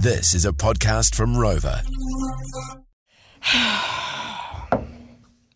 This 0.00 0.34
is 0.34 0.44
a 0.44 0.52
podcast 0.52 1.14
from 1.14 1.36
ROVA. 1.36 1.82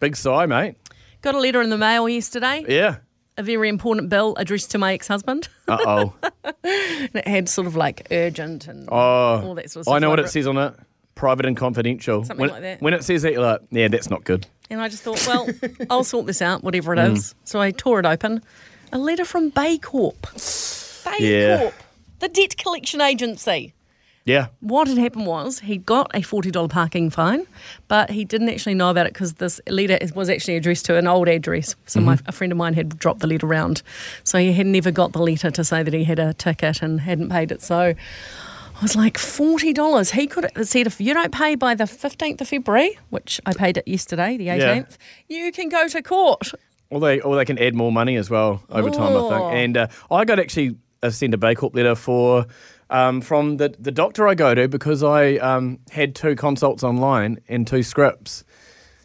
Big 0.00 0.16
sigh, 0.16 0.46
mate. 0.46 0.76
Got 1.22 1.34
a 1.34 1.38
letter 1.38 1.62
in 1.62 1.70
the 1.70 1.78
mail 1.78 2.08
yesterday, 2.08 2.64
Yeah. 2.66 2.96
a 3.36 3.42
very 3.42 3.68
important 3.68 4.08
bill 4.08 4.34
addressed 4.36 4.70
to 4.72 4.78
my 4.78 4.92
ex 4.92 5.08
husband. 5.08 5.48
Uh 5.68 5.78
oh. 5.86 6.14
and 6.64 7.10
it 7.14 7.26
had 7.28 7.48
sort 7.48 7.66
of 7.66 7.76
like 7.76 8.06
urgent 8.10 8.66
and 8.66 8.88
Oh. 8.90 9.40
all 9.42 9.54
that 9.54 9.70
sort 9.70 9.82
of 9.82 9.84
stuff. 9.84 9.94
I 9.94 9.98
know 10.00 10.10
what 10.10 10.20
it 10.20 10.28
says 10.28 10.46
on 10.46 10.56
it. 10.58 10.74
Private 11.14 11.46
and 11.46 11.56
confidential. 11.56 12.24
Something 12.24 12.40
when, 12.42 12.50
like 12.50 12.62
that. 12.62 12.82
When 12.82 12.92
it 12.94 13.04
says 13.04 13.22
that, 13.22 13.32
you're 13.32 13.42
like, 13.42 13.60
yeah, 13.70 13.88
that's 13.88 14.10
not 14.10 14.24
good. 14.24 14.46
And 14.68 14.80
I 14.80 14.88
just 14.88 15.02
thought, 15.04 15.24
well, 15.28 15.48
I'll 15.90 16.04
sort 16.14 16.26
this 16.26 16.42
out, 16.42 16.64
whatever 16.64 16.92
it 16.92 16.98
is. 16.98 17.32
Mm. 17.32 17.34
So 17.44 17.60
I 17.60 17.70
tore 17.70 18.00
it 18.00 18.06
open. 18.06 18.42
A 18.92 18.98
letter 18.98 19.24
from 19.24 19.52
Baycorp. 19.52 20.16
Baycorp, 20.22 21.20
Yeah. 21.20 21.70
The 22.20 22.28
debt 22.28 22.56
collection 22.56 23.00
agency. 23.00 23.73
Yeah. 24.26 24.46
What 24.60 24.88
had 24.88 24.96
happened 24.96 25.26
was 25.26 25.60
he 25.60 25.76
got 25.76 26.10
a 26.14 26.20
$40 26.20 26.70
parking 26.70 27.10
fine, 27.10 27.46
but 27.88 28.08
he 28.10 28.24
didn't 28.24 28.48
actually 28.48 28.74
know 28.74 28.88
about 28.88 29.06
it 29.06 29.12
because 29.12 29.34
this 29.34 29.60
letter 29.68 29.98
was 30.14 30.30
actually 30.30 30.56
addressed 30.56 30.86
to 30.86 30.96
an 30.96 31.06
old 31.06 31.28
address. 31.28 31.76
So 31.86 32.00
my, 32.00 32.14
Mm-hmm. 32.16 32.28
a 32.28 32.32
friend 32.32 32.52
of 32.52 32.56
mine 32.56 32.72
had 32.74 32.98
dropped 32.98 33.20
the 33.20 33.26
letter 33.26 33.46
around. 33.46 33.82
So 34.22 34.38
he 34.38 34.52
had 34.54 34.66
never 34.66 34.90
got 34.90 35.12
the 35.12 35.18
letter 35.20 35.50
to 35.50 35.62
say 35.64 35.82
that 35.82 35.92
he 35.92 36.04
had 36.04 36.18
a 36.18 36.32
ticket 36.32 36.80
and 36.80 37.00
hadn't 37.02 37.28
paid 37.28 37.52
it. 37.52 37.60
So 37.60 37.76
I 37.76 38.80
was 38.82 38.96
like, 38.96 39.18
$40. 39.18 40.12
He 40.12 40.26
could 40.26 40.50
have 40.56 40.68
said, 40.68 40.86
if 40.86 41.00
you 41.02 41.12
don't 41.12 41.30
pay 41.32 41.54
by 41.54 41.74
the 41.74 41.84
15th 41.84 42.40
of 42.40 42.48
February, 42.48 42.98
which 43.10 43.40
I 43.44 43.52
paid 43.52 43.76
it 43.76 43.86
yesterday, 43.86 44.36
the 44.38 44.46
18th, 44.48 44.96
you 45.28 45.52
can 45.52 45.68
go 45.68 45.86
to 45.88 46.02
court. 46.02 46.52
Or 46.90 46.98
they, 47.00 47.20
or 47.20 47.36
they 47.36 47.44
can 47.44 47.58
add 47.58 47.74
more 47.74 47.92
money 47.92 48.16
as 48.16 48.30
well 48.30 48.62
over 48.70 48.88
time, 48.90 49.12
I 49.12 49.16
Oh. 49.16 49.28
think. 49.28 49.52
And 49.54 49.76
uh, 49.76 49.86
I 50.10 50.24
got 50.24 50.38
actually 50.38 50.76
send 51.10 51.34
a 51.34 51.38
Bay 51.38 51.54
Corp 51.54 51.74
letter 51.74 51.94
for 51.94 52.46
um, 52.90 53.20
from 53.20 53.56
the 53.56 53.74
the 53.78 53.90
doctor 53.92 54.28
I 54.28 54.34
go 54.34 54.54
to 54.54 54.68
because 54.68 55.02
I 55.02 55.34
um, 55.36 55.78
had 55.90 56.14
two 56.14 56.36
consults 56.36 56.82
online 56.84 57.40
and 57.48 57.66
two 57.66 57.82
scripts, 57.82 58.44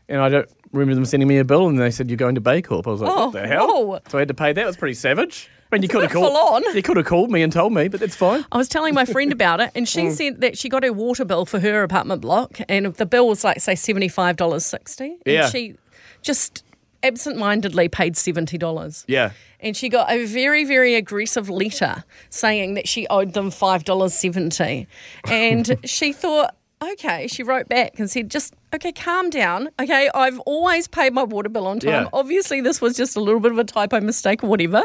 and 0.07 0.19
I 0.21 0.29
don't 0.29 0.49
remember 0.71 0.95
them 0.95 1.05
sending 1.05 1.27
me 1.27 1.37
a 1.39 1.45
bill, 1.45 1.67
and 1.67 1.79
they 1.79 1.89
said 1.91 2.09
you're 2.09 2.17
going 2.17 2.35
to 2.35 2.41
Bay 2.41 2.61
Corp. 2.61 2.87
I 2.87 2.91
was 2.91 3.01
like, 3.01 3.11
Oh, 3.11 3.25
what 3.27 3.33
the 3.33 3.47
hell? 3.47 3.85
whoa. 3.87 3.99
So 4.09 4.17
I 4.17 4.21
had 4.21 4.27
to 4.27 4.33
pay 4.33 4.53
that. 4.53 4.61
It 4.61 4.65
was 4.67 4.77
pretty 4.77 4.93
savage. 4.95 5.49
I 5.71 5.75
mean, 5.75 5.83
you 5.83 5.87
could 5.87 6.01
have 6.01 6.11
called. 6.11 6.35
on. 6.65 6.75
You 6.75 6.81
could 6.81 6.97
have 6.97 7.05
called 7.05 7.29
me 7.29 7.43
and 7.43 7.53
told 7.53 7.73
me, 7.73 7.87
but 7.89 7.99
that's 7.99 8.15
fine. 8.15 8.43
I 8.51 8.57
was 8.57 8.67
telling 8.67 8.95
my 8.95 9.05
friend 9.05 9.31
about 9.31 9.59
it, 9.61 9.69
and 9.75 9.87
she 9.87 10.01
Mm. 10.05 10.11
said 10.11 10.41
that 10.41 10.57
she 10.57 10.67
got 10.67 10.83
her 10.83 10.91
water 10.91 11.25
bill 11.25 11.45
for 11.45 11.59
her 11.59 11.83
apartment 11.83 12.21
block, 12.21 12.59
and 12.67 12.87
the 12.87 13.05
bill 13.05 13.27
was 13.27 13.43
like, 13.43 13.59
say, 13.61 13.73
$75.60. 13.73 14.99
And 15.01 15.19
Yeah. 15.25 15.49
she 15.49 15.75
just 16.23 16.63
absent-mindedly 17.03 17.89
paid 17.89 18.15
$70. 18.15 19.05
Yeah. 19.07 19.31
And 19.59 19.75
she 19.75 19.89
got 19.89 20.11
a 20.11 20.25
very, 20.25 20.63
very 20.63 20.95
aggressive 20.95 21.49
letter 21.49 22.03
saying 22.29 22.75
that 22.75 22.87
she 22.87 23.07
owed 23.07 23.33
them 23.33 23.49
$5.70. 23.49 24.87
And 25.25 25.79
she 25.89 26.13
thought, 26.13 26.55
okay, 26.81 27.27
she 27.27 27.43
wrote 27.43 27.67
back 27.67 27.99
and 27.99 28.09
said, 28.09 28.29
just, 28.31 28.55
okay, 28.73 28.91
calm 28.91 29.29
down. 29.29 29.69
Okay, 29.81 30.09
I've 30.15 30.39
always 30.41 30.87
paid 30.87 31.13
my 31.13 31.23
water 31.23 31.49
bill 31.49 31.67
on 31.67 31.79
time. 31.79 31.89
Yeah. 32.03 32.09
Obviously, 32.13 32.61
this 32.61 32.79
was 32.81 32.95
just 32.95 33.15
a 33.17 33.19
little 33.19 33.39
bit 33.41 33.51
of 33.51 33.57
a 33.57 33.63
typo 33.63 33.99
mistake 33.99 34.43
or 34.43 34.47
whatever. 34.47 34.83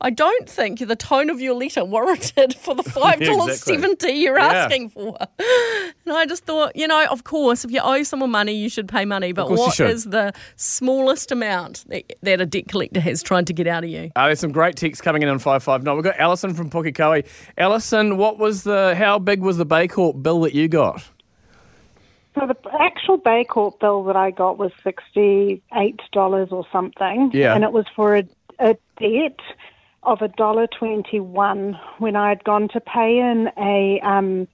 I 0.00 0.10
don't 0.10 0.48
think 0.48 0.78
the 0.86 0.96
tone 0.96 1.28
of 1.30 1.40
your 1.40 1.54
letter 1.54 1.84
warranted 1.84 2.54
for 2.54 2.74
the 2.74 2.82
$5.70 2.84 3.48
Exactly. 3.48 4.12
you're 4.12 4.38
Yeah. 4.38 4.46
asking 4.46 4.88
for. 4.90 5.16
And 6.06 6.16
I 6.16 6.26
just 6.26 6.44
thought, 6.44 6.74
you 6.76 6.86
know, 6.88 7.06
of 7.10 7.24
course, 7.24 7.64
if 7.64 7.70
you 7.70 7.80
owe 7.82 8.02
someone 8.02 8.30
money, 8.30 8.52
you 8.54 8.68
should 8.68 8.88
pay 8.88 9.04
money. 9.04 9.32
But 9.32 9.50
what 9.50 9.78
is 9.80 10.04
the 10.04 10.32
smallest 10.56 11.30
amount 11.30 11.84
that, 11.88 12.12
that 12.22 12.40
a 12.40 12.46
debt 12.46 12.68
collector 12.68 13.00
has 13.00 13.22
tried 13.22 13.46
to 13.48 13.52
get 13.52 13.66
out 13.66 13.84
of 13.84 13.90
you? 13.90 14.10
Uh, 14.16 14.26
there's 14.26 14.40
some 14.40 14.52
great 14.52 14.76
texts 14.76 15.02
coming 15.02 15.22
in 15.22 15.28
on 15.28 15.38
559. 15.38 15.94
We've 15.94 16.04
got 16.04 16.18
Alison 16.18 16.54
from 16.54 16.70
Pukekohe. 16.70 17.26
Alison, 17.58 18.16
what 18.16 18.38
was 18.38 18.62
the, 18.64 18.94
how 18.94 19.18
big 19.18 19.40
was 19.40 19.56
the 19.58 19.66
Bay 19.66 19.88
Corp 19.88 20.22
bill 20.22 20.40
that 20.42 20.54
you 20.54 20.68
got? 20.68 21.02
So 22.34 22.46
the 22.46 22.56
actual 22.80 23.16
Bay 23.16 23.44
Corp 23.44 23.78
bill 23.80 24.02
that 24.04 24.16
I 24.16 24.30
got 24.30 24.58
was 24.58 24.72
sixty-eight 24.82 26.00
dollars 26.12 26.48
or 26.50 26.66
something, 26.72 27.30
Yeah. 27.32 27.54
and 27.54 27.62
it 27.62 27.72
was 27.72 27.86
for 27.94 28.16
a, 28.16 28.24
a 28.58 28.76
debt 28.98 29.38
of 30.02 30.20
a 30.20 30.28
dollar 30.28 30.66
twenty-one 30.66 31.78
when 31.98 32.16
I 32.16 32.28
had 32.30 32.42
gone 32.44 32.68
to 32.68 32.80
pay 32.80 33.18
in 33.18 33.50
a 33.56 34.00
um, 34.00 34.48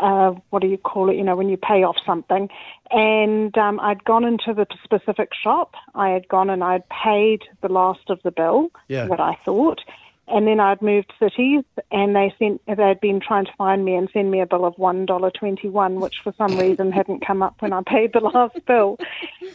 uh, 0.00 0.30
what 0.50 0.62
do 0.62 0.68
you 0.68 0.78
call 0.78 1.10
it? 1.10 1.16
You 1.16 1.24
know, 1.24 1.34
when 1.34 1.48
you 1.48 1.56
pay 1.56 1.82
off 1.82 1.96
something, 2.06 2.48
and 2.92 3.58
um, 3.58 3.80
I'd 3.80 4.04
gone 4.04 4.24
into 4.24 4.54
the 4.54 4.66
specific 4.84 5.30
shop. 5.34 5.74
I 5.96 6.10
had 6.10 6.28
gone 6.28 6.50
and 6.50 6.62
I'd 6.62 6.88
paid 6.88 7.42
the 7.62 7.68
last 7.68 8.08
of 8.08 8.20
the 8.22 8.30
bill, 8.30 8.70
Yeah. 8.86 9.06
what 9.08 9.18
I 9.18 9.36
thought. 9.44 9.80
And 10.30 10.46
then 10.46 10.60
I'd 10.60 10.82
moved 10.82 11.12
cities, 11.18 11.64
and 11.90 12.14
they 12.14 12.34
sent. 12.38 12.60
They'd 12.66 13.00
been 13.00 13.20
trying 13.20 13.46
to 13.46 13.52
find 13.56 13.84
me 13.84 13.94
and 13.94 14.08
send 14.12 14.30
me 14.30 14.40
a 14.40 14.46
bill 14.46 14.64
of 14.64 14.76
one 14.78 15.06
dollar 15.06 15.30
twenty-one, 15.30 16.00
which 16.00 16.16
for 16.22 16.34
some 16.36 16.58
reason 16.58 16.92
hadn't 16.92 17.26
come 17.26 17.42
up 17.42 17.56
when 17.60 17.72
I 17.72 17.82
paid 17.86 18.12
the 18.12 18.20
last 18.20 18.64
bill. 18.66 18.98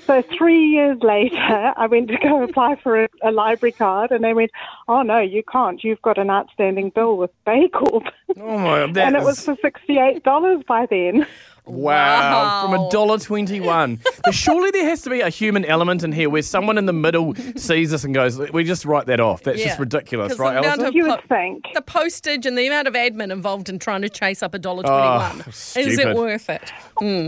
So 0.06 0.24
three 0.38 0.66
years 0.66 0.98
later, 1.02 1.74
I 1.78 1.88
went 1.88 2.08
to 2.10 2.18
go 2.18 2.44
apply 2.44 2.78
for 2.82 3.04
a, 3.04 3.10
a 3.24 3.32
library 3.32 3.74
card, 3.74 4.12
and 4.12 4.24
they 4.24 4.34
went, 4.34 4.52
"Oh 4.88 5.02
no, 5.04 5.20
you 5.20 5.44
can't. 5.44 5.84
You've 5.84 6.02
got 6.02 6.18
an 6.18 6.30
outstanding 6.30 6.90
bill 6.90 7.18
with 7.18 7.32
Bay 7.46 7.70
Corp." 7.70 8.06
Oh 8.38 8.58
my, 8.58 8.82
and 8.84 9.16
it 9.16 9.24
was 9.24 9.46
for 9.46 9.56
sixty-eight 9.62 10.24
dollars 10.24 10.64
by 10.68 10.86
then. 10.88 11.28
Wow, 11.66 12.62
from 12.64 12.72
Wow. 12.72 12.88
a 12.88 12.92
dollar 12.92 13.18
twenty-one. 13.20 14.00
But 14.24 14.34
surely 14.34 14.72
there 14.72 14.86
has 14.90 15.02
to 15.04 15.10
be 15.10 15.22
a 15.22 15.30
human 15.30 15.64
element 15.66 16.04
in 16.04 16.12
here 16.12 16.30
where 16.30 16.42
someone 16.42 16.78
in 16.78 16.86
the 16.86 16.94
middle 16.94 17.34
sees 17.56 17.92
this 17.92 18.04
and 18.04 18.14
goes, 18.14 18.38
"We 18.52 18.64
just 18.64 18.84
write 18.86 19.06
that 19.06 19.20
off. 19.20 19.44
That's 19.44 19.60
Yeah. 19.60 19.68
just 19.68 19.80
ridiculous, 19.80 20.38
right, 20.38 20.62
the 20.62 20.68
Alison?" 20.68 20.86
of 20.88 20.94
You 20.96 21.04
po- 21.06 21.10
would 21.12 21.30
think. 21.30 21.66
the 21.74 21.82
postage 21.82 22.46
and 22.46 22.58
the 22.58 22.68
amount 22.68 22.88
of 22.90 22.96
admin 22.96 23.32
involved 23.32 23.70
in 23.70 23.80
trying 23.80 24.02
to 24.02 24.10
chase 24.10 24.44
up 24.44 24.54
a 24.54 24.60
dollar 24.60 24.84
Oh, 24.86 24.90
twenty-one. 24.90 25.50
Is 25.94 25.98
it 26.00 26.16
worth 26.16 26.50
it? 26.50 26.72
Hmm. 26.98 27.28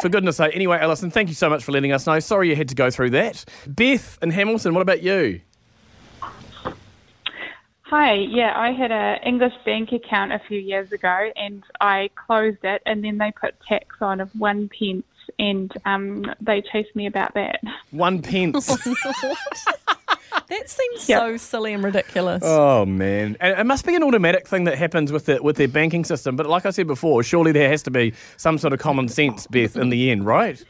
For 0.00 0.08
goodness' 0.08 0.36
sake. 0.38 0.54
Anyway, 0.54 0.78
Alison, 0.80 1.10
thank 1.10 1.28
you 1.28 1.34
so 1.34 1.50
much 1.50 1.62
for 1.64 1.72
letting 1.72 1.92
us 1.92 2.06
know. 2.06 2.18
Sorry 2.18 2.48
you 2.48 2.56
had 2.56 2.68
to 2.68 2.74
go 2.74 2.88
through 2.90 3.10
that. 3.10 3.44
Beth 3.66 4.16
and 4.22 4.32
Hamilton, 4.32 4.72
what 4.74 4.80
about 4.80 5.02
you? 5.02 5.40
Hi, 7.92 8.14
yeah, 8.14 8.54
I 8.56 8.72
had 8.72 8.90
an 8.90 9.18
English 9.22 9.52
bank 9.66 9.92
account 9.92 10.32
a 10.32 10.40
few 10.48 10.58
years 10.58 10.90
ago, 10.92 11.30
and 11.36 11.62
I 11.78 12.08
closed 12.14 12.64
it, 12.64 12.80
and 12.86 13.04
then 13.04 13.18
they 13.18 13.32
put 13.38 13.54
tax 13.68 13.96
on 14.00 14.18
of 14.18 14.30
one 14.34 14.70
pence, 14.70 15.04
and 15.38 15.70
um, 15.84 16.24
they 16.40 16.62
chased 16.62 16.96
me 16.96 17.04
about 17.06 17.34
that. 17.34 17.60
One 17.90 18.22
pence. 18.22 18.74
That 20.48 20.70
seems 20.70 21.06
Yeah. 21.08 21.18
so 21.18 21.36
silly 21.36 21.74
and 21.74 21.84
ridiculous. 21.84 22.42
oh 22.44 22.86
man, 22.86 23.36
and 23.40 23.58
it 23.60 23.64
must 23.64 23.84
be 23.84 23.94
an 23.94 24.02
automatic 24.02 24.48
thing 24.48 24.64
that 24.64 24.78
happens 24.78 25.12
with 25.12 25.26
the, 25.26 25.42
with 25.42 25.56
their 25.56 25.68
banking 25.68 26.04
system. 26.06 26.36
But 26.36 26.46
like 26.46 26.64
I 26.64 26.70
said 26.70 26.86
before, 26.86 27.22
surely 27.22 27.52
there 27.52 27.68
has 27.68 27.82
to 27.82 27.90
be 27.90 28.14
some 28.38 28.56
sort 28.56 28.72
of 28.72 28.78
common 28.78 29.08
sense, 29.08 29.46
Beth, 29.46 29.76
in 29.76 29.90
the 29.90 30.10
end, 30.10 30.24
right? 30.24 30.62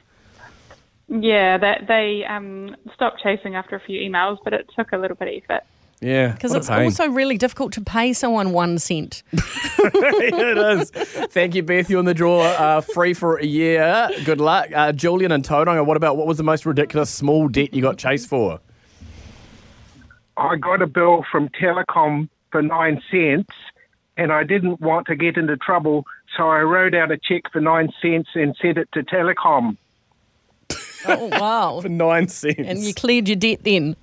Yeah, 1.07 1.57
that 1.59 1.87
they 1.87 2.25
um, 2.29 2.75
stopped 2.95 3.23
chasing 3.23 3.55
after 3.55 3.77
a 3.77 3.81
few 3.81 4.01
emails, 4.01 4.39
but 4.43 4.53
it 4.53 4.69
took 4.77 4.91
a 4.91 4.97
little 4.99 5.17
bit 5.17 5.29
of 5.29 5.43
effort. 5.45 5.63
Yeah, 6.03 6.33
Because 6.33 6.53
it's 6.53 6.69
also 6.69 7.09
really 7.09 7.39
difficult 7.39 7.73
to 7.75 7.81
pay 7.81 8.13
someone 8.13 8.51
one 8.53 8.81
cent. 8.81 9.23
it 9.33 10.59
is. 10.81 10.91
Thank 10.91 11.55
you, 11.55 11.63
Beth. 11.63 11.89
You're 11.89 12.01
in 12.01 12.07
the 12.07 12.13
draw, 12.13 12.43
uh, 12.43 12.81
free 12.81 13.15
for 13.15 13.37
a 13.37 13.47
year. 13.47 14.11
Good 14.25 14.41
luck. 14.41 14.71
Uh, 14.75 14.91
Julian 14.91 15.31
and 15.31 15.45
Tauranga, 15.45 15.87
what 15.87 15.97
about 15.97 16.17
what 16.17 16.27
was 16.27 16.39
the 16.39 16.43
most 16.43 16.67
ridiculous 16.67 17.09
small 17.09 17.47
debt 17.47 17.73
you 17.73 17.83
got 17.83 17.99
chased 17.99 18.29
for? 18.29 18.59
I 20.37 20.57
got 20.57 20.83
a 20.83 20.89
bill 20.89 21.25
from 21.31 21.49
Telecom 21.51 22.29
for 22.51 22.63
nine 22.63 23.01
cents, 23.09 23.55
and 24.17 24.33
I 24.33 24.43
didn't 24.43 24.81
want 24.81 25.07
to 25.07 25.15
get 25.15 25.37
into 25.37 25.57
trouble, 25.57 26.05
so 26.37 26.49
I 26.49 26.63
wrote 26.63 26.97
out 26.97 27.13
a 27.13 27.17
check 27.17 27.43
for 27.53 27.61
nine 27.61 27.93
cents 28.03 28.31
and 28.35 28.57
sent 28.61 28.77
it 28.77 28.89
to 28.95 29.05
Telecom. 29.05 29.77
Oh, 31.07 31.27
wow. 31.27 31.81
For 31.83 31.89
nine 31.89 32.29
cents. 32.29 32.59
and 32.59 32.79
you 32.79 32.95
cleared 32.95 33.29
your 33.29 33.37
debt 33.37 33.65
then. 33.65 33.97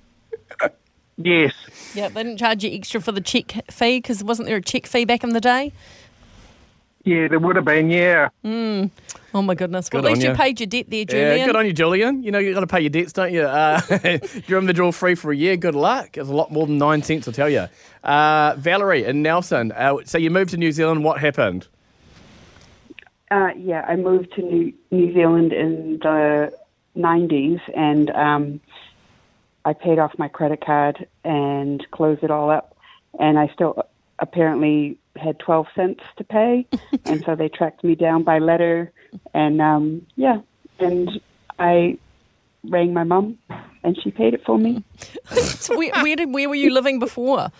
Yes, 1.22 1.52
Yeah, 1.94 2.08
they 2.08 2.22
didn't 2.22 2.38
charge 2.38 2.64
you 2.64 2.72
extra 2.74 3.00
for 3.00 3.12
the 3.12 3.20
check 3.20 3.52
fee 3.70 3.98
because 3.98 4.24
wasn't 4.24 4.48
there 4.48 4.56
a 4.56 4.62
check 4.62 4.86
fee 4.86 5.04
back 5.04 5.22
in 5.22 5.30
the 5.30 5.40
day? 5.40 5.72
yeah, 7.04 7.28
there 7.28 7.38
would 7.38 7.56
have 7.56 7.64
been, 7.64 7.90
yeah. 7.90 8.28
Oh 9.32 9.42
my 9.42 9.54
goodness. 9.54 9.88
Well, 9.92 10.02
Good 10.02 10.08
at 10.08 10.14
least 10.14 10.24
you 10.24 10.30
you. 10.32 10.36
paid 10.36 10.60
your 10.60 10.66
debt 10.66 10.86
there, 10.90 11.04
Julian. 11.04 11.38
Yeah, 11.38 11.46
good 11.46 11.56
on 11.56 11.64
you, 11.66 11.72
Julian. 11.72 12.22
You 12.22 12.30
know 12.30 12.38
you've 12.38 12.54
got 12.54 12.60
to 12.60 12.66
pay 12.66 12.80
your 12.80 12.90
debts, 12.90 13.12
don't 13.12 13.32
you? 13.32 13.42
Uh, 13.42 13.80
you're 14.46 14.58
in 14.58 14.66
the 14.66 14.72
draw 14.72 14.92
free 14.92 15.14
for 15.14 15.30
a 15.32 15.36
year. 15.36 15.56
Good 15.56 15.74
luck. 15.74 16.16
It's 16.18 16.28
a 16.28 16.32
lot 16.32 16.50
more 16.50 16.66
than 16.66 16.78
nine 16.78 17.02
cents, 17.02 17.26
I'll 17.28 17.32
tell 17.34 17.48
you. 17.48 17.68
Uh, 18.04 18.54
Valerie 18.58 19.04
and 19.04 19.22
Nelson. 19.22 19.72
Uh, 19.72 19.98
so 20.04 20.18
you 20.18 20.30
moved 20.30 20.50
to 20.50 20.56
New 20.56 20.72
Zealand. 20.72 21.04
What 21.04 21.20
happened? 21.20 21.68
Uh, 23.30 23.50
yeah, 23.56 23.84
I 23.88 23.96
moved 23.96 24.32
to 24.34 24.42
New, 24.42 24.72
New 24.90 25.12
Zealand 25.14 25.52
in 25.52 25.98
the 26.00 26.52
90s 26.96 27.60
and 27.76 28.10
um, 28.10 28.60
I 29.64 29.72
paid 29.72 29.98
off 29.98 30.12
my 30.18 30.28
credit 30.28 30.64
card 30.64 31.06
and 31.24 31.84
closed 31.90 32.22
it 32.22 32.30
all 32.30 32.50
up. 32.50 32.76
And 33.18 33.38
I 33.38 33.48
still 33.54 33.82
apparently 34.18 34.98
had 35.16 35.38
12 35.38 35.66
cents 35.74 36.00
to 36.16 36.24
pay. 36.24 36.66
and 37.04 37.24
so 37.24 37.34
they 37.34 37.48
tracked 37.48 37.84
me 37.84 37.94
down 37.94 38.22
by 38.22 38.38
letter. 38.38 38.92
And 39.34 39.60
um, 39.60 40.06
yeah, 40.16 40.40
and 40.78 41.10
I 41.58 41.98
rang 42.64 42.92
my 42.92 43.04
mum 43.04 43.38
and 43.82 43.98
she 44.02 44.10
paid 44.10 44.34
it 44.34 44.44
for 44.44 44.58
me. 44.58 44.82
So 45.60 45.76
where, 45.76 45.92
where, 46.02 46.16
did, 46.16 46.32
where 46.32 46.48
were 46.48 46.54
you 46.54 46.72
living 46.72 46.98
before? 46.98 47.52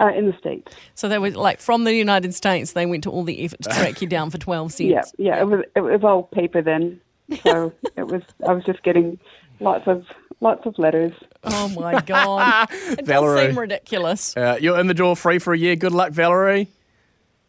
Uh, 0.00 0.10
in 0.16 0.26
the 0.26 0.36
States. 0.38 0.74
So 0.94 1.08
they 1.08 1.18
were 1.18 1.30
like 1.30 1.60
from 1.60 1.84
the 1.84 1.94
United 1.94 2.34
States. 2.34 2.72
They 2.72 2.86
went 2.86 3.04
to 3.04 3.10
all 3.10 3.22
the 3.22 3.44
effort 3.44 3.62
to 3.62 3.70
track 3.70 4.00
you 4.00 4.08
down 4.08 4.30
for 4.30 4.38
twelve 4.38 4.72
cents. 4.72 5.12
Yeah, 5.18 5.34
yeah. 5.34 5.40
It 5.40 5.46
was 5.46 5.64
it 5.76 5.80
was 5.80 6.00
all 6.02 6.24
paper 6.24 6.62
then, 6.62 7.00
so 7.42 7.72
it 7.96 8.06
was. 8.06 8.22
I 8.48 8.52
was 8.52 8.64
just 8.64 8.82
getting 8.82 9.18
lots 9.60 9.86
of 9.86 10.06
lots 10.40 10.66
of 10.66 10.78
letters. 10.78 11.12
Oh 11.44 11.68
my 11.70 12.00
god, 12.02 12.68
it 12.72 13.04
Valerie. 13.06 13.36
does 13.40 13.46
seem 13.50 13.58
ridiculous. 13.58 14.36
Uh, 14.36 14.58
you're 14.60 14.78
in 14.78 14.86
the 14.86 14.94
door 14.94 15.16
free 15.16 15.38
for 15.38 15.52
a 15.52 15.58
year. 15.58 15.76
Good 15.76 15.92
luck, 15.92 16.12
Valerie. 16.12 16.68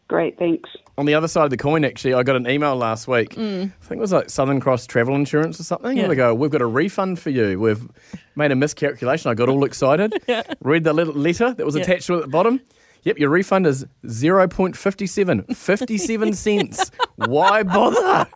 Great, 0.07 0.39
thanks. 0.39 0.69
On 0.97 1.05
the 1.05 1.13
other 1.13 1.27
side 1.27 1.43
of 1.45 1.49
the 1.51 1.57
coin, 1.57 1.85
actually, 1.85 2.15
I 2.15 2.23
got 2.23 2.35
an 2.35 2.49
email 2.49 2.75
last 2.75 3.07
week. 3.07 3.33
I 3.37 3.37
think 3.67 3.71
it 3.91 3.99
was 3.99 4.11
like 4.11 4.29
Southern 4.29 4.59
Cross 4.59 4.87
Travel 4.87 5.13
Insurance 5.15 5.59
or 5.59 5.63
something. 5.63 5.95
Yeah. 5.95 6.07
They 6.07 6.15
go, 6.15 6.33
We've 6.33 6.49
got 6.49 6.61
a 6.61 6.65
refund 6.65 7.19
for 7.19 7.29
you. 7.29 7.59
We've 7.59 7.87
made 8.35 8.51
a 8.51 8.55
miscalculation. 8.55 9.29
I 9.29 9.35
got 9.35 9.49
all 9.49 9.63
excited. 9.65 10.13
yeah. 10.27 10.41
Read 10.61 10.83
the 10.83 10.93
little 10.93 11.13
letter 11.13 11.53
that 11.53 11.63
was 11.65 11.75
Yeah. 11.75 11.83
attached 11.83 12.07
to 12.07 12.15
it 12.15 12.17
at 12.17 12.21
the 12.23 12.27
bottom. 12.29 12.59
Yep, 13.03 13.17
your 13.19 13.29
refund 13.29 13.65
is 13.67 13.85
0.57, 14.05 15.55
57 15.55 16.33
cents. 16.33 16.91
Why 17.15 17.63
bother? 17.63 18.29